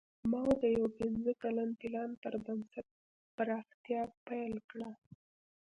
ماوو 0.31 0.53
د 0.61 0.63
یو 0.77 0.85
پنځه 0.99 1.31
کلن 1.41 1.69
پلان 1.81 2.09
پر 2.21 2.33
بنسټ 2.45 2.87
پراختیا 3.37 4.01
پیل 4.27 4.53
کړه. 4.69 4.89